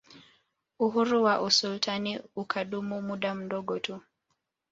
Uhuru 0.79 1.23
wa 1.23 1.41
usultani 1.41 2.19
ukadumu 2.35 3.01
muda 3.01 3.35
mdogo 3.35 3.79
tu 3.79 4.01